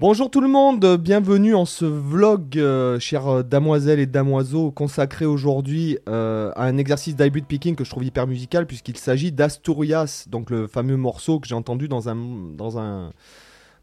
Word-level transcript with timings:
Bonjour 0.00 0.30
tout 0.30 0.40
le 0.40 0.46
monde, 0.46 0.96
bienvenue 0.96 1.56
en 1.56 1.64
ce 1.64 1.84
vlog, 1.84 2.56
euh, 2.56 3.00
chères 3.00 3.42
damoiselles 3.42 3.98
et 3.98 4.06
damoiseaux, 4.06 4.70
consacré 4.70 5.26
aujourd'hui 5.26 5.98
euh, 6.08 6.52
à 6.54 6.66
un 6.66 6.76
exercice 6.76 7.16
d'hybrid 7.16 7.46
picking 7.46 7.74
que 7.74 7.82
je 7.82 7.90
trouve 7.90 8.04
hyper 8.04 8.28
musical 8.28 8.64
puisqu'il 8.64 8.96
s'agit 8.96 9.32
d'Asturias, 9.32 10.26
donc 10.28 10.50
le 10.50 10.68
fameux 10.68 10.96
morceau 10.96 11.40
que 11.40 11.48
j'ai 11.48 11.56
entendu 11.56 11.88
dans 11.88 12.08
un, 12.08 12.14
dans 12.56 12.78
un, 12.78 13.10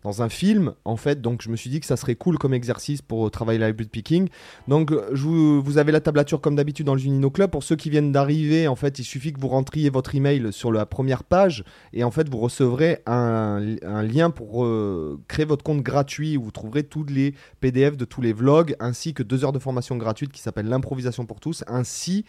dans 0.05 0.21
un 0.21 0.29
film, 0.29 0.73
en 0.86 0.97
fait. 0.97 1.20
Donc, 1.20 1.42
je 1.42 1.49
me 1.49 1.56
suis 1.56 1.69
dit 1.69 1.79
que 1.79 1.85
ça 1.88 1.97
serait 1.97 2.15
cool 2.15 2.38
comme 2.38 2.53
exercice 2.53 3.01
pour 3.01 3.29
travailler 3.31 3.58
la 3.58 3.69
hybrid 3.69 3.90
picking. 3.90 4.29
Donc, 4.67 4.94
je 5.12 5.26
vous, 5.26 5.78
avez 5.79 5.92
la 5.92 5.99
tablature 5.99 6.39
comme 6.39 6.56
d'habitude 6.56 6.85
dans 6.85 6.94
le 6.94 6.99
Junino 6.99 7.31
Club. 7.31 7.49
Pour 7.49 7.63
ceux 7.63 7.76
qui 7.76 7.89
viennent 7.89 8.12
d'arriver, 8.12 8.67
en 8.67 8.76
fait, 8.76 8.99
il 8.99 9.03
suffit 9.03 9.33
que 9.33 9.42
vous 9.42 9.47
rentriez 9.47 9.89
votre 9.89 10.13
email 10.13 10.53
sur 10.53 10.71
la 10.71 10.85
première 10.85 11.24
page 11.24 11.63
et 11.92 12.03
en 12.03 12.12
fait, 12.12 12.29
vous 12.29 12.38
recevrez 12.38 13.02
un, 13.07 13.60
lien 14.03 14.29
pour 14.29 14.63
euh, 14.63 15.20
créer 15.28 15.46
votre 15.46 15.63
compte 15.63 15.81
gratuit 15.81 16.38
où 16.38 16.44
vous 16.44 16.52
trouverez 16.52 16.84
tous 16.84 17.05
les 17.05 17.34
PDF 17.59 17.98
de 17.98 18.05
tous 18.05 18.21
les 18.21 18.34
vlogs 18.34 18.76
ainsi 18.79 19.15
que 19.15 19.23
deux 19.23 19.43
heures 19.43 19.53
de 19.53 19.59
formation 19.59 19.98
gratuite 19.98 20.31
qui 20.31 20.41
s'appelle 20.41 20.67
l'improvisation 20.67 21.26
pour 21.26 21.40
tous 21.40 21.63
ainsi 21.67 22.26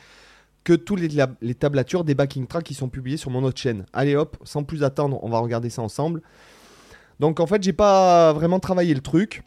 que 0.64 0.72
tous 0.72 0.96
les, 0.96 1.08
les 1.42 1.54
tablatures 1.54 2.04
des 2.04 2.14
backing 2.14 2.46
tracks 2.46 2.64
qui 2.64 2.74
sont 2.74 2.88
publiés 2.88 3.18
sur 3.18 3.30
mon 3.30 3.44
autre 3.44 3.60
chaîne. 3.60 3.84
Allez 3.92 4.16
hop, 4.16 4.38
sans 4.44 4.64
plus 4.64 4.82
attendre, 4.82 5.22
on 5.22 5.28
va 5.28 5.38
regarder 5.38 5.68
ça 5.68 5.82
ensemble. 5.82 6.22
Donc 7.20 7.40
en 7.40 7.46
fait, 7.46 7.62
j'ai 7.62 7.72
pas 7.72 8.32
vraiment 8.32 8.60
travaillé 8.60 8.94
le 8.94 9.00
truc. 9.00 9.42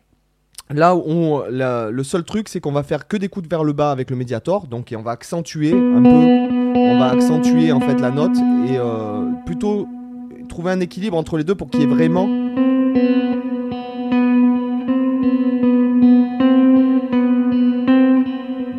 Là, 0.71 0.95
le 0.95 2.03
seul 2.03 2.23
truc, 2.23 2.47
c'est 2.47 2.59
qu'on 2.59 2.71
va 2.71 2.83
faire 2.83 3.07
que 3.07 3.17
des 3.17 3.27
coups 3.27 3.49
vers 3.49 3.63
le 3.63 3.73
bas 3.73 3.91
avec 3.91 4.11
le 4.11 4.15
médiator. 4.15 4.67
Donc, 4.67 4.93
on 4.95 5.01
va 5.01 5.11
accentuer 5.11 5.71
un 5.71 6.03
peu. 6.03 6.09
On 6.75 6.99
va 6.99 7.09
accentuer 7.09 7.71
en 7.71 7.79
fait 7.79 7.99
la 7.99 8.11
note 8.11 8.37
et 8.67 8.77
euh, 8.77 9.31
plutôt 9.47 9.87
trouver 10.47 10.71
un 10.71 10.79
équilibre 10.79 11.17
entre 11.17 11.37
les 11.37 11.43
deux 11.43 11.55
pour 11.55 11.71
qu'il 11.71 11.79
y 11.79 11.83
ait 11.83 11.87
vraiment. 11.87 12.27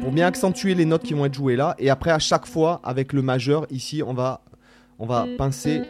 Pour 0.00 0.12
bien 0.12 0.28
accentuer 0.28 0.76
les 0.76 0.84
notes 0.84 1.02
qui 1.02 1.14
vont 1.14 1.24
être 1.24 1.34
jouées 1.34 1.56
là. 1.56 1.74
Et 1.80 1.90
après, 1.90 2.12
à 2.12 2.20
chaque 2.20 2.46
fois, 2.46 2.80
avec 2.84 3.12
le 3.12 3.22
majeur, 3.22 3.66
ici, 3.70 4.02
on 4.06 4.14
va, 4.14 4.42
on 5.00 5.06
va 5.06 5.26
pincer 5.38 5.82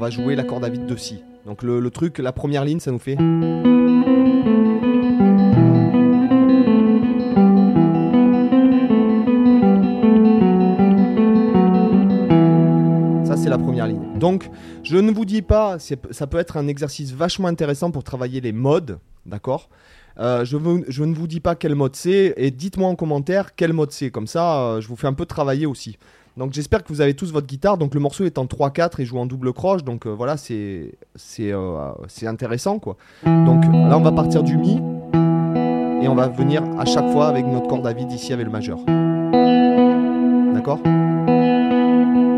va 0.00 0.08
jouer 0.08 0.34
l'accord 0.34 0.60
David 0.60 0.86
de 0.86 0.96
Si. 0.96 1.22
Donc 1.44 1.62
le, 1.62 1.90
truc, 1.90 2.18
la 2.18 2.32
première 2.32 2.64
ligne, 2.64 2.80
ça 2.80 2.90
nous 2.90 2.98
fait. 2.98 3.16
Ça, 13.26 13.36
c'est 13.36 13.50
la 13.50 13.58
première 13.58 13.86
ligne. 13.86 14.18
Donc, 14.18 14.48
je 14.82 14.96
ne 14.96 15.12
vous 15.12 15.26
dis 15.26 15.42
pas, 15.42 15.76
ça 15.78 16.26
peut 16.26 16.38
être 16.38 16.56
un 16.56 16.66
exercice 16.66 17.12
vachement 17.12 17.48
intéressant 17.48 17.90
pour 17.90 18.02
travailler 18.02 18.40
les 18.40 18.52
modes, 18.52 18.98
d'accord? 19.26 19.68
Euh, 20.18 20.46
je, 20.46 20.56
je, 20.88 21.04
ne 21.04 21.14
vous 21.14 21.26
dis 21.26 21.40
pas 21.40 21.54
quel 21.54 21.74
mode 21.74 21.94
c'est 21.94 22.34
et 22.36 22.50
dites-moi 22.50 22.88
en 22.88 22.96
commentaire 22.96 23.54
quel 23.54 23.72
mode 23.74 23.92
c'est. 23.92 24.10
Comme 24.10 24.26
ça, 24.26 24.62
euh, 24.62 24.80
je 24.80 24.88
vous 24.88 24.96
fais 24.96 25.06
un 25.06 25.12
peu 25.12 25.26
travailler 25.26 25.66
aussi. 25.66 25.98
Donc 26.40 26.54
j'espère 26.54 26.82
que 26.82 26.88
vous 26.88 27.02
avez 27.02 27.12
tous 27.12 27.30
votre 27.32 27.46
guitare. 27.46 27.76
Donc 27.76 27.92
le 27.92 28.00
morceau 28.00 28.24
est 28.24 28.38
en 28.38 28.46
3-4 28.46 29.02
et 29.02 29.04
joue 29.04 29.18
en 29.18 29.26
double 29.26 29.52
croche. 29.52 29.84
Donc 29.84 30.06
euh, 30.06 30.10
voilà, 30.10 30.38
c'est 30.38 30.94
euh, 31.38 31.90
c'est 32.08 32.26
intéressant 32.26 32.78
quoi. 32.78 32.96
Donc 33.26 33.62
là 33.66 33.98
on 33.98 34.00
va 34.00 34.10
partir 34.10 34.42
du 34.42 34.56
Mi 34.56 34.80
et 36.02 36.08
on 36.08 36.14
va 36.14 36.28
venir 36.28 36.62
à 36.78 36.86
chaque 36.86 37.10
fois 37.12 37.28
avec 37.28 37.44
notre 37.44 37.68
corde 37.68 37.86
à 37.86 37.92
vide 37.92 38.10
ici 38.10 38.32
avec 38.32 38.46
le 38.46 38.52
majeur. 38.52 38.78
D'accord? 40.54 40.78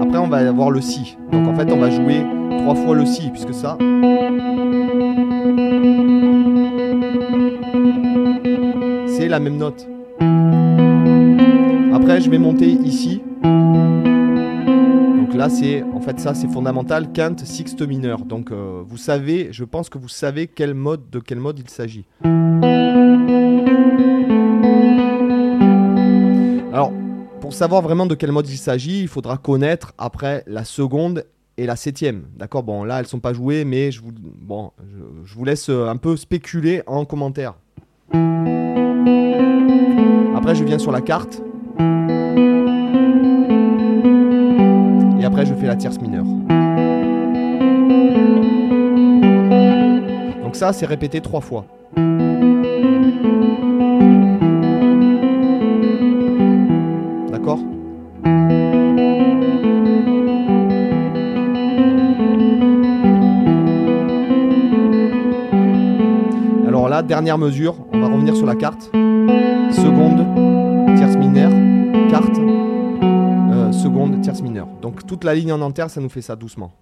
Après 0.03 0.19
on 0.19 0.27
va 0.27 0.39
avoir 0.39 0.73
le 0.73 0.81
Si. 0.81 1.17
Donc 1.31 1.47
en 1.47 1.55
fait 1.55 1.71
on 1.71 1.79
va 1.79 1.91
jouer 1.91 2.27
trois 2.59 2.75
fois 2.75 2.97
le 2.97 3.07
Si 3.07 3.31
puisque 3.31 3.55
ça. 3.55 3.79
C'est 9.07 9.29
la 9.29 9.39
même 9.39 9.59
note. 9.59 9.87
Après 11.95 12.21
je 12.21 12.29
vais 12.29 12.39
monter 12.39 12.67
ici 12.67 13.23
donc 13.43 15.35
là, 15.35 15.49
c'est 15.49 15.83
en 15.83 16.01
fait 16.01 16.21
ça, 16.21 16.35
c'est 16.35 16.49
fondamental. 16.49 17.13
Quinte, 17.13 17.41
sixte 17.41 17.83
mineur. 17.83 18.25
Donc 18.25 18.51
euh, 18.51 18.83
vous 18.87 18.97
savez, 18.97 19.49
je 19.51 19.65
pense 19.65 19.89
que 19.89 19.99
vous 19.99 20.09
savez 20.09 20.47
quel 20.47 20.75
mode, 20.75 21.11
de 21.11 21.19
quel 21.19 21.39
mode 21.39 21.59
il 21.59 21.69
s'agit. 21.69 22.05
Alors, 26.73 26.93
pour 27.41 27.53
savoir 27.53 27.83
vraiment 27.83 28.07
de 28.07 28.15
quel 28.15 28.33
mode 28.33 28.49
il 28.49 28.57
s'agit, 28.57 29.01
il 29.03 29.09
faudra 29.09 29.37
connaître 29.39 29.93
après 29.99 30.45
la 30.47 30.65
seconde 30.65 31.25
et 31.57 31.67
la 31.67 31.77
septième. 31.77 32.25
D'accord? 32.37 32.63
Bon, 32.63 32.85
là, 32.85 33.01
elles 33.01 33.07
sont 33.07 33.21
pas 33.21 33.33
jouées, 33.33 33.65
mais 33.65 33.91
je 33.91 34.01
vous, 34.01 34.13
je 35.25 35.35
vous 35.35 35.45
laisse 35.45 35.69
euh, 35.69 35.89
un 35.89 35.97
peu 35.97 36.17
spéculer 36.17 36.83
en 36.87 37.05
commentaire. 37.05 37.55
Après, 40.35 40.55
je 40.55 40.65
viens 40.65 40.79
sur 40.79 40.93
la 40.93 41.01
carte. 41.01 41.43
Tierce 45.77 46.01
mineure. 46.01 46.25
Donc 50.43 50.57
ça, 50.57 50.73
c'est 50.73 50.87
répété 50.87 51.21
trois 51.21 51.41
fois. 51.41 51.65
D'accord? 57.31 57.61
Alors 66.67 66.89
là, 66.89 67.03
dernière 67.03 67.39
mesure, 67.39 67.77
on 67.93 68.01
va 68.01 68.09
revenir 68.09 68.37
sur 68.37 68.47
la 68.47 68.55
carte. 68.55 68.91
Seconde, 69.71 70.27
tierce 70.97 71.17
mineure, 71.17 71.53
carte, 72.11 72.39
seconde, 74.07 74.21
tierce 74.21 74.43
mineure. 74.43 74.69
Donc 74.81 75.07
toute 75.07 75.25
la 75.25 75.35
ligne 75.35 75.53
en 75.53 75.61
entière, 75.61 75.91
ça 75.91 76.01
nous 76.01 76.09
fait 76.09 76.23
ça 76.23 76.37
doucement. 76.37 76.73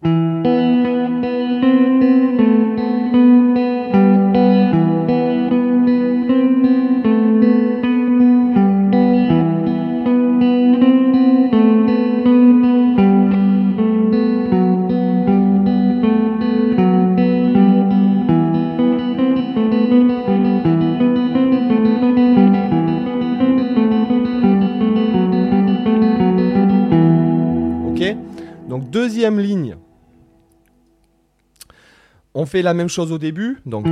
Ligne, 29.28 29.76
on 32.34 32.46
fait 32.46 32.62
la 32.62 32.74
même 32.74 32.88
chose 32.88 33.12
au 33.12 33.18
début. 33.18 33.58
Donc, 33.66 33.84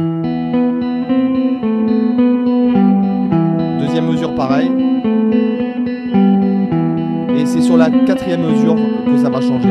deuxième 3.80 4.06
mesure, 4.06 4.34
pareil. 4.34 4.70
Et 7.36 7.46
c'est 7.46 7.62
sur 7.62 7.76
la 7.76 7.90
quatrième 7.90 8.42
mesure 8.42 8.76
que 8.76 9.18
ça 9.18 9.28
va 9.28 9.40
changer. 9.40 9.68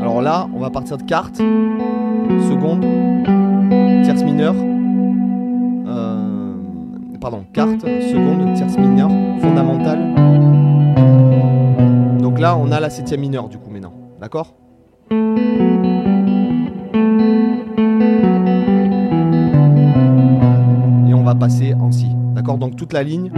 Alors 0.00 0.20
là, 0.20 0.48
on 0.54 0.58
va 0.58 0.70
partir 0.70 0.98
de 0.98 1.04
quarte, 1.04 1.36
seconde, 1.36 2.84
tierce 4.04 4.22
mineure. 4.22 4.56
Euh, 5.86 6.54
pardon, 7.20 7.44
quarte, 7.52 7.80
seconde, 7.80 8.54
tierce 8.54 8.76
mineure, 8.76 9.10
fondamentale 9.40 10.69
là, 12.40 12.56
on 12.56 12.72
a 12.72 12.80
la 12.80 12.90
septième 12.90 13.20
mineure 13.20 13.48
du 13.48 13.58
coup 13.58 13.70
maintenant. 13.70 13.92
D'accord? 14.18 14.54
Et 21.08 21.14
on 21.14 21.22
va 21.22 21.34
passer 21.34 21.74
en 21.74 21.92
si. 21.92 22.08
D'accord? 22.34 22.58
Donc 22.58 22.76
toute 22.76 22.92
la 22.92 23.02
ligne. 23.02 23.30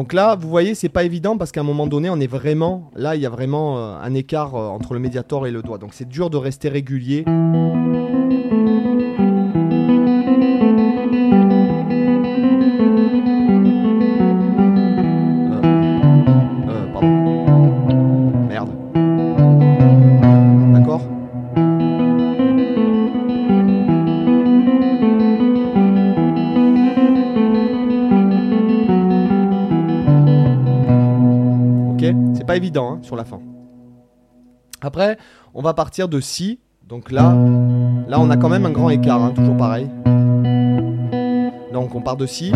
Donc 0.00 0.14
là, 0.14 0.34
vous 0.34 0.48
voyez, 0.48 0.74
c'est 0.74 0.88
pas 0.88 1.04
évident 1.04 1.36
parce 1.36 1.52
qu'à 1.52 1.60
un 1.60 1.62
moment 1.62 1.86
donné, 1.86 2.08
on 2.08 2.18
est 2.20 2.26
vraiment. 2.26 2.90
Là, 2.96 3.16
il 3.16 3.20
y 3.20 3.26
a 3.26 3.28
vraiment 3.28 3.76
euh, 3.76 3.98
un 4.00 4.14
écart 4.14 4.54
euh, 4.54 4.66
entre 4.68 4.94
le 4.94 4.98
médiator 4.98 5.46
et 5.46 5.50
le 5.50 5.60
doigt. 5.60 5.76
Donc 5.76 5.90
c'est 5.92 6.08
dur 6.08 6.30
de 6.30 6.38
rester 6.38 6.70
régulier. 6.70 7.26
Pas 32.50 32.56
évident 32.56 32.94
hein, 32.94 32.98
sur 33.02 33.14
la 33.14 33.24
fin. 33.24 33.38
Après, 34.80 35.18
on 35.54 35.62
va 35.62 35.72
partir 35.72 36.08
de 36.08 36.18
Si. 36.20 36.58
Donc 36.88 37.12
là, 37.12 37.32
là 38.08 38.18
on 38.18 38.28
a 38.28 38.36
quand 38.36 38.48
même 38.48 38.66
un 38.66 38.72
grand 38.72 38.90
écart, 38.90 39.22
hein, 39.22 39.30
toujours 39.36 39.56
pareil. 39.56 39.88
Donc 41.72 41.94
on 41.94 42.00
part 42.00 42.16
de 42.16 42.26
Si. 42.26 42.50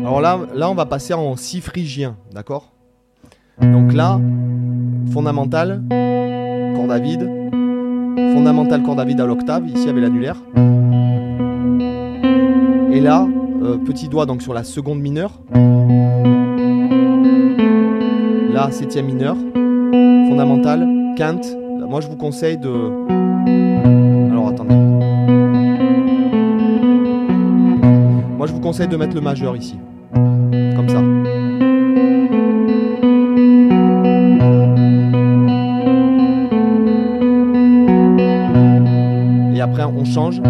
Alors 0.00 0.22
là, 0.22 0.38
là, 0.54 0.70
on 0.70 0.74
va 0.74 0.86
passer 0.86 1.12
en 1.12 1.36
Si 1.36 1.60
phrygien, 1.60 2.16
d'accord? 2.32 2.72
Donc 3.60 3.92
là, 3.92 4.18
fondamental, 5.12 5.82
corde 6.74 6.90
à 6.90 6.98
vide, 6.98 7.28
fondamental 8.32 8.82
corde 8.82 9.00
à 9.00 9.04
vide 9.04 9.20
à 9.20 9.26
l'octave, 9.26 9.68
ici 9.68 9.90
avec 9.90 10.02
l'annulaire. 10.02 10.36
Et 12.90 13.00
là, 13.00 13.28
euh, 13.62 13.76
petit 13.76 14.08
doigt 14.08 14.26
donc 14.26 14.42
sur 14.42 14.54
la 14.54 14.64
seconde 14.64 15.00
mineure. 15.00 15.32
Là, 18.52 18.70
septième 18.70 19.06
mineur, 19.06 19.36
fondamental, 20.28 20.86
quinte. 21.16 21.46
Moi, 21.88 22.00
je 22.00 22.08
vous 22.08 22.16
conseille 22.16 22.58
de. 22.58 22.68
Alors, 24.30 24.48
attendez. 24.48 24.74
Moi, 28.36 28.46
je 28.46 28.52
vous 28.52 28.60
conseille 28.60 28.88
de 28.88 28.96
mettre 28.96 29.14
le 29.14 29.20
majeur 29.20 29.56
ici. 29.56 29.76
Comme 30.12 30.88
ça. 30.88 31.02
Et 39.54 39.60
après, 39.60 39.84
on 39.84 40.04
change. 40.04 40.40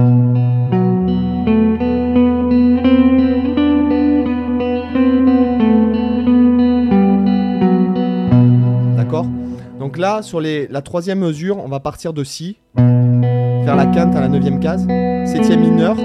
Sur 10.22 10.40
la 10.40 10.82
troisième 10.82 11.20
mesure, 11.20 11.58
on 11.58 11.68
va 11.68 11.80
partir 11.80 12.12
de 12.12 12.24
Si, 12.24 12.56
faire 12.76 13.76
la 13.76 13.86
quinte 13.86 14.14
à 14.14 14.20
la 14.20 14.28
neuvième 14.28 14.60
case, 14.60 14.86
septième 15.26 15.60
mineur. 15.60 15.96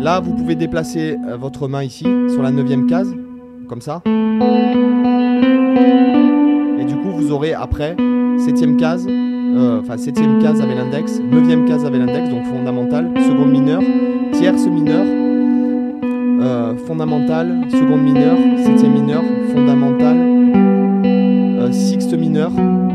Là, 0.00 0.20
vous 0.20 0.34
pouvez 0.34 0.54
déplacer 0.54 1.16
euh, 1.26 1.36
votre 1.36 1.68
main 1.68 1.82
ici, 1.82 2.04
sur 2.28 2.42
la 2.42 2.50
neuvième 2.50 2.86
case, 2.86 3.14
comme 3.68 3.80
ça. 3.80 4.02
Et 6.78 6.84
du 6.84 6.96
coup, 6.96 7.10
vous 7.10 7.32
aurez 7.32 7.54
après 7.54 7.96
septième 8.38 8.76
case, 8.76 9.06
euh, 9.08 9.80
enfin 9.80 9.96
septième 9.96 10.42
case 10.42 10.60
avec 10.60 10.76
l'index, 10.76 11.18
neuvième 11.20 11.64
case 11.66 11.84
avec 11.84 11.98
l'index, 11.98 12.28
donc 12.28 12.44
fondamental, 12.44 13.10
seconde 13.26 13.50
mineure, 13.50 13.82
tierce 14.32 14.66
mineure, 14.66 15.06
euh, 16.42 16.76
fondamental, 16.86 17.62
seconde 17.70 18.02
mineure, 18.02 18.36
septième 18.64 18.92
mineure, 18.92 19.24
fondamental, 19.52 20.16
euh, 21.66 21.72
sixte 21.72 22.12
mineur 22.12 22.50
et 22.52 22.85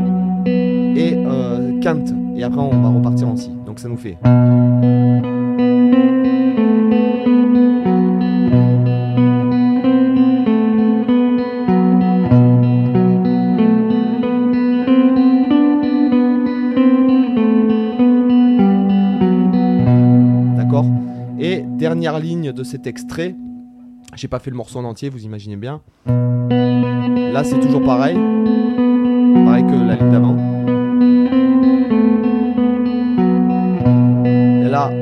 Et 1.83 2.43
après, 2.43 2.59
on 2.59 2.79
va 2.79 2.89
repartir 2.89 3.27
en 3.27 3.35
si. 3.35 3.49
Donc 3.65 3.79
ça 3.79 3.89
nous 3.89 3.97
fait. 3.97 4.17
D'accord 20.55 20.85
Et 21.39 21.63
dernière 21.63 22.19
ligne 22.19 22.51
de 22.51 22.63
cet 22.63 22.85
extrait. 22.85 23.35
J'ai 24.15 24.27
pas 24.27 24.37
fait 24.37 24.51
le 24.51 24.57
morceau 24.57 24.77
en 24.77 24.83
entier, 24.83 25.09
vous 25.09 25.23
imaginez 25.23 25.55
bien. 25.55 25.81
Là, 26.05 27.43
c'est 27.43 27.59
toujours 27.59 27.81
pareil. 27.81 28.15
Pareil 29.45 29.65
que 29.65 29.87
la 29.87 29.95
ligne 29.95 30.11
d'avant. 30.11 30.50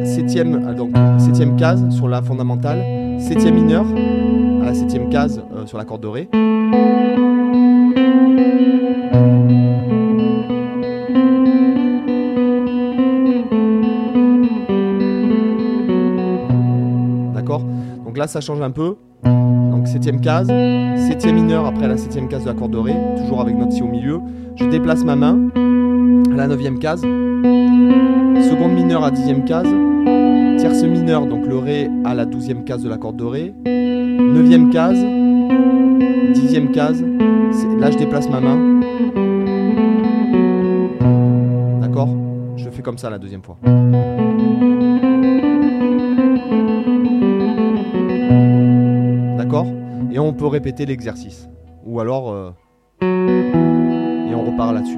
Septième, 0.09 0.67
euh, 0.67 0.73
donc, 0.73 0.91
septième 1.17 1.55
case 1.55 1.87
sur 1.89 2.07
la 2.07 2.21
fondamentale. 2.21 2.79
Septième 3.19 3.55
mineur 3.55 3.85
à 4.61 4.65
la 4.65 4.73
septième 4.73 5.09
case 5.09 5.41
euh, 5.55 5.65
sur 5.65 5.77
la 5.77 5.85
corde 5.85 6.01
de 6.01 6.07
Ré. 6.07 6.29
D'accord? 17.33 17.61
Donc 18.05 18.17
là, 18.17 18.27
ça 18.27 18.41
change 18.41 18.61
un 18.61 18.71
peu. 18.71 18.95
Donc 19.23 19.87
septième 19.87 20.21
case, 20.21 20.47
septième 21.07 21.35
mineur 21.35 21.65
après 21.65 21.87
la 21.87 21.97
septième 21.97 22.27
case 22.27 22.43
de 22.43 22.47
la 22.47 22.53
corde 22.53 22.71
de 22.71 22.77
Ré, 22.77 22.95
toujours 23.17 23.41
avec 23.41 23.57
notre 23.57 23.71
Si 23.71 23.81
au 23.81 23.87
milieu. 23.87 24.19
Je 24.55 24.65
déplace 24.65 25.03
ma 25.03 25.15
main 25.15 25.49
à 26.31 26.35
la 26.35 26.47
neuvième 26.47 26.79
case, 26.79 27.01
seconde 27.01 28.73
mineure 28.73 29.03
à 29.03 29.11
dixième 29.11 29.45
case, 29.45 29.67
tierce 30.69 31.27
donc 31.27 31.45
le 31.47 31.57
Ré 31.57 31.89
à 32.05 32.13
la 32.13 32.25
douzième 32.25 32.63
case 32.63 32.83
de 32.83 32.89
la 32.89 32.97
corde 32.97 33.17
de 33.17 33.23
Ré, 33.23 33.53
neuvième 33.65 34.69
case, 34.69 35.03
dixième 36.33 36.71
case, 36.71 37.03
là 37.79 37.91
je 37.91 37.97
déplace 37.97 38.29
ma 38.29 38.39
main. 38.39 38.79
D'accord? 41.81 42.09
Je 42.55 42.69
fais 42.69 42.81
comme 42.81 42.97
ça 42.97 43.09
la 43.09 43.17
deuxième 43.17 43.41
fois. 43.41 43.57
D'accord? 49.37 49.67
Et 50.11 50.19
on 50.19 50.33
peut 50.33 50.47
répéter 50.47 50.85
l'exercice. 50.85 51.49
Ou 51.85 51.99
alors. 51.99 52.31
euh, 52.31 52.51
et 53.01 54.35
on 54.35 54.43
repart 54.43 54.73
là-dessus. 54.73 54.97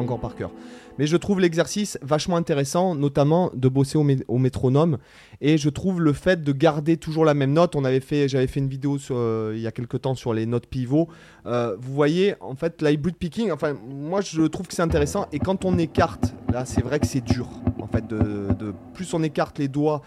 Encore 0.00 0.20
par 0.20 0.34
cœur. 0.34 0.50
Mais 0.98 1.06
je 1.06 1.16
trouve 1.16 1.40
l'exercice 1.40 1.98
vachement 2.02 2.36
intéressant, 2.36 2.94
notamment 2.94 3.50
de 3.54 3.68
bosser 3.68 3.96
au, 3.96 4.04
mé- 4.04 4.22
au 4.28 4.38
métronome. 4.38 4.98
Et 5.40 5.56
je 5.56 5.70
trouve 5.70 6.00
le 6.02 6.12
fait 6.12 6.42
de 6.42 6.52
garder 6.52 6.96
toujours 6.96 7.24
la 7.24 7.32
même 7.32 7.52
note. 7.52 7.74
On 7.76 7.84
avait 7.84 8.00
fait, 8.00 8.28
j'avais 8.28 8.46
fait 8.46 8.60
une 8.60 8.68
vidéo 8.68 8.98
sur, 8.98 9.16
euh, 9.16 9.52
il 9.54 9.60
y 9.62 9.66
a 9.66 9.72
quelques 9.72 10.02
temps 10.02 10.14
sur 10.14 10.34
les 10.34 10.44
notes 10.44 10.66
pivots. 10.66 11.08
Euh, 11.46 11.76
vous 11.80 11.94
voyez, 11.94 12.34
en 12.40 12.54
fait, 12.54 12.82
l'hybrid 12.82 13.16
picking, 13.16 13.50
enfin, 13.50 13.74
moi 13.88 14.20
je 14.20 14.42
trouve 14.42 14.66
que 14.66 14.74
c'est 14.74 14.82
intéressant. 14.82 15.26
Et 15.32 15.38
quand 15.38 15.64
on 15.64 15.78
écarte, 15.78 16.34
là, 16.52 16.64
c'est 16.64 16.82
vrai 16.82 17.00
que 17.00 17.06
c'est 17.06 17.24
dur. 17.24 17.48
En 17.80 17.86
fait, 17.86 18.06
de, 18.06 18.74
plus 18.92 19.14
on 19.14 19.22
écarte 19.22 19.58
les 19.58 19.68
doigts, 19.68 20.02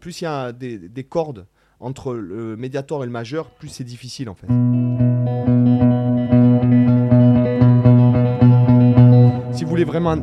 plus 0.00 0.20
il 0.20 0.24
y 0.24 0.26
a 0.26 0.52
des 0.52 1.04
cordes 1.04 1.46
entre 1.80 2.14
le 2.14 2.56
médiator 2.56 3.02
et 3.02 3.06
le 3.06 3.12
majeur, 3.12 3.50
plus 3.50 3.68
c'est 3.68 3.84
difficile 3.84 4.28
en 4.28 4.34
fait. 4.34 4.48
Voulez 9.78 9.84
vraiment 9.84 10.16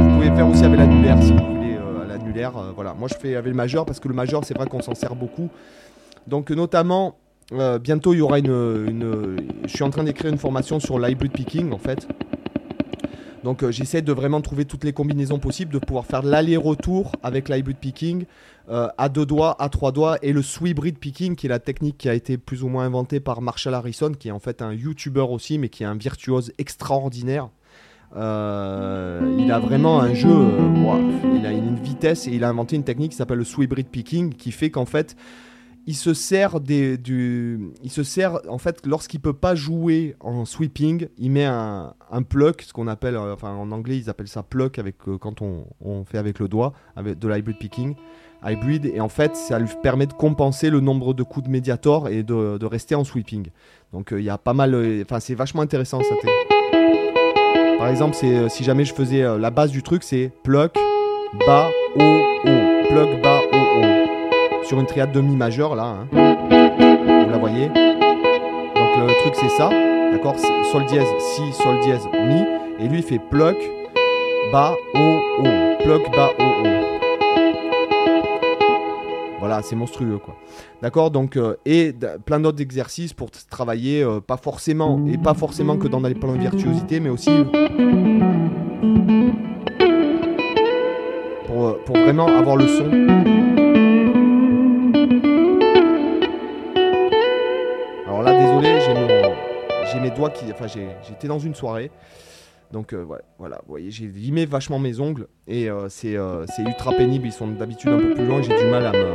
Vous 0.00 0.14
pouvez 0.16 0.30
faire 0.34 0.48
aussi 0.48 0.64
avec 0.64 0.78
l'annulaire 0.78 1.22
si 1.22 1.32
vous 1.32 1.38
voulez 1.56 1.74
euh, 1.76 2.02
à 2.02 2.06
l'annulaire. 2.06 2.56
euh, 2.56 2.72
voilà, 2.74 2.94
moi 2.94 3.08
je 3.08 3.14
fais 3.14 3.34
avec 3.36 3.50
le 3.50 3.56
majeur 3.56 3.84
parce 3.84 4.00
que 4.00 4.08
le 4.08 4.14
majeur 4.14 4.44
c'est 4.44 4.56
vrai 4.56 4.66
qu'on 4.66 4.80
s'en 4.82 4.94
sert 4.94 5.14
beaucoup. 5.14 5.48
Donc 6.26 6.50
notamment 6.50 7.16
euh, 7.52 7.78
bientôt 7.78 8.14
il 8.14 8.18
y 8.18 8.22
aura 8.22 8.38
une, 8.38 8.46
une- 8.88 9.36
Je 9.64 9.68
suis 9.68 9.82
en 9.82 9.90
train 9.90 10.04
d'écrire 10.04 10.30
une 10.30 10.38
formation 10.38 10.80
sur 10.80 10.98
l'hybrid 10.98 11.32
picking 11.32 11.72
en 11.72 11.78
fait. 11.78 12.06
Donc 13.44 13.62
euh, 13.62 13.70
j'essaie 13.70 14.02
de 14.02 14.12
vraiment 14.12 14.40
trouver 14.40 14.64
toutes 14.64 14.84
les 14.84 14.92
combinaisons 14.92 15.38
possibles, 15.38 15.72
de 15.72 15.78
pouvoir 15.78 16.04
faire 16.06 16.22
l'aller-retour 16.22 17.12
avec 17.22 17.48
l'hybrid 17.48 17.76
picking 17.76 18.24
euh, 18.68 18.88
à 18.98 19.08
deux 19.08 19.26
doigts, 19.26 19.56
à 19.58 19.68
trois 19.68 19.92
doigts, 19.92 20.18
et 20.22 20.32
le 20.32 20.42
sweebrid 20.42 20.98
picking 20.98 21.36
qui 21.36 21.46
est 21.46 21.48
la 21.48 21.58
technique 21.58 21.98
qui 21.98 22.08
a 22.08 22.14
été 22.14 22.36
plus 22.36 22.62
ou 22.62 22.68
moins 22.68 22.84
inventée 22.84 23.20
par 23.20 23.40
Marshall 23.40 23.74
Harrison, 23.74 24.12
qui 24.12 24.28
est 24.28 24.32
en 24.32 24.38
fait 24.38 24.62
un 24.62 24.72
YouTuber 24.72 25.26
aussi, 25.30 25.58
mais 25.58 25.68
qui 25.68 25.82
est 25.82 25.86
un 25.86 25.96
virtuose 25.96 26.52
extraordinaire. 26.58 27.48
Euh, 28.16 29.36
il 29.38 29.52
a 29.52 29.60
vraiment 29.60 30.00
un 30.00 30.14
jeu, 30.14 30.48
il 31.32 31.46
a 31.46 31.52
une 31.52 31.76
vitesse 31.76 32.26
et 32.26 32.32
il 32.32 32.42
a 32.42 32.48
inventé 32.48 32.74
une 32.74 32.82
technique 32.82 33.12
qui 33.12 33.16
s'appelle 33.16 33.38
le 33.38 33.44
sweebrid 33.44 33.86
picking, 33.86 34.34
qui 34.34 34.50
fait 34.50 34.70
qu'en 34.70 34.84
fait 34.84 35.16
il 35.86 35.96
se 35.96 36.14
sert 36.14 36.60
des, 36.60 36.98
du, 36.98 37.70
il 37.82 37.90
se 37.90 38.02
sert 38.02 38.38
en 38.48 38.58
fait 38.58 38.86
lorsqu'il 38.86 39.20
peut 39.20 39.32
pas 39.32 39.54
jouer 39.54 40.14
en 40.20 40.44
sweeping, 40.44 41.08
il 41.18 41.30
met 41.30 41.44
un, 41.44 41.94
pluck, 42.28 42.62
ce 42.62 42.72
qu'on 42.72 42.86
appelle, 42.86 43.16
euh, 43.16 43.34
enfin 43.34 43.54
en 43.54 43.70
anglais 43.72 43.96
ils 43.96 44.10
appellent 44.10 44.28
ça 44.28 44.42
pluck 44.42 44.78
avec 44.78 44.96
euh, 45.08 45.18
quand 45.18 45.42
on, 45.42 45.66
on 45.80 46.04
fait 46.04 46.18
avec 46.18 46.38
le 46.38 46.48
doigt, 46.48 46.72
avec 46.96 47.18
de 47.18 47.28
l'hybrid 47.28 47.56
picking, 47.58 47.94
hybrid, 48.44 48.86
et 48.86 49.00
en 49.00 49.08
fait 49.08 49.36
ça 49.36 49.58
lui 49.58 49.68
permet 49.82 50.06
de 50.06 50.12
compenser 50.12 50.70
le 50.70 50.80
nombre 50.80 51.14
de 51.14 51.22
coups 51.22 51.46
de 51.46 51.50
médiator 51.50 52.08
et 52.08 52.22
de, 52.22 52.64
rester 52.64 52.94
en 52.94 53.04
sweeping. 53.04 53.48
Donc 53.92 54.12
euh, 54.12 54.20
il 54.20 54.24
y 54.24 54.30
a 54.30 54.38
pas 54.38 54.54
mal, 54.54 54.74
enfin 55.02 55.20
c'est 55.20 55.34
vachement 55.34 55.62
intéressant 55.62 56.00
ça. 56.02 56.14
Par 57.78 57.88
exemple, 57.88 58.14
c'est 58.14 58.50
si 58.50 58.62
jamais 58.62 58.84
je 58.84 58.92
faisais 58.92 59.22
la 59.38 59.50
base 59.50 59.70
du 59.70 59.82
truc, 59.82 60.02
c'est 60.02 60.30
pluck, 60.44 60.74
bas, 61.46 61.70
haut, 61.98 62.20
haut, 62.44 62.88
pluck, 62.90 63.22
bas. 63.22 63.39
Sur 64.70 64.78
une 64.78 64.86
triade 64.86 65.10
de 65.10 65.20
mi 65.20 65.34
majeur 65.34 65.74
là. 65.74 65.82
hein. 65.82 66.06
Vous 66.12 67.28
la 67.28 67.38
voyez? 67.38 67.66
Donc 67.66 67.74
le 67.74 69.20
truc 69.20 69.34
c'est 69.34 69.48
ça, 69.48 69.68
d'accord? 70.12 70.36
Sol 70.70 70.86
dièse, 70.86 71.08
si, 71.18 71.52
sol 71.54 71.80
dièse, 71.80 72.06
mi. 72.14 72.44
Et 72.78 72.86
lui 72.86 72.98
il 72.98 73.02
fait 73.02 73.18
pluck, 73.18 73.56
bas, 74.52 74.76
haut, 74.94 75.18
haut. 75.40 75.76
Pluck, 75.82 76.08
bas, 76.12 76.30
haut, 76.38 76.44
haut. 76.44 76.68
Voilà, 79.40 79.60
c'est 79.62 79.74
monstrueux 79.74 80.18
quoi. 80.18 80.36
D'accord? 80.80 81.10
Donc, 81.10 81.36
euh, 81.36 81.56
et 81.66 81.92
plein 82.24 82.38
d'autres 82.38 82.62
exercices 82.62 83.12
pour 83.12 83.32
travailler, 83.32 84.04
euh, 84.04 84.20
pas 84.20 84.36
forcément, 84.36 85.04
et 85.12 85.18
pas 85.18 85.34
forcément 85.34 85.78
que 85.78 85.88
dans 85.88 85.98
les 85.98 86.14
plans 86.14 86.34
de 86.34 86.38
virtuosité, 86.38 87.00
mais 87.00 87.10
aussi 87.10 87.28
euh, 91.50 91.72
pour 91.84 91.96
vraiment 91.96 92.28
avoir 92.28 92.54
le 92.54 92.68
son. 92.68 93.39
J'ai 99.92 100.00
mes 100.00 100.10
doigts 100.10 100.30
qui. 100.30 100.50
Enfin, 100.50 100.66
j'étais 100.66 101.28
dans 101.28 101.38
une 101.38 101.54
soirée. 101.54 101.90
Donc 102.72 102.92
euh, 102.92 103.02
ouais, 103.02 103.18
voilà, 103.38 103.56
vous 103.66 103.70
voyez, 103.70 103.90
j'ai 103.90 104.06
limé 104.06 104.46
vachement 104.46 104.78
mes 104.78 105.00
ongles 105.00 105.26
et 105.48 105.68
euh, 105.68 105.88
c'est 105.88 106.16
euh, 106.16 106.46
c'est 106.46 106.62
ultra 106.62 106.92
pénible. 106.92 107.26
Ils 107.26 107.32
sont 107.32 107.48
d'habitude 107.48 107.90
un 107.90 107.98
peu 107.98 108.14
plus 108.14 108.26
longs 108.26 108.42
j'ai 108.42 108.56
du 108.56 108.70
mal 108.70 108.86
à 108.86 108.92
me. 108.92 109.12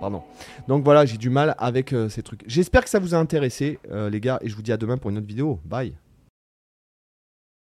Pardon. 0.00 0.22
Donc 0.66 0.82
voilà, 0.82 1.06
j'ai 1.06 1.18
du 1.18 1.30
mal 1.30 1.54
avec 1.56 1.94
ces 2.08 2.22
trucs. 2.22 2.42
J'espère 2.46 2.82
que 2.82 2.90
ça 2.90 2.98
vous 2.98 3.14
a 3.14 3.18
intéressé, 3.18 3.78
les 3.90 4.20
gars, 4.20 4.38
et 4.42 4.48
je 4.48 4.56
vous 4.56 4.62
dis 4.62 4.72
à 4.72 4.76
demain 4.76 4.98
pour 4.98 5.10
une 5.10 5.18
autre 5.18 5.26
vidéo. 5.26 5.60
Bye. 5.64 5.94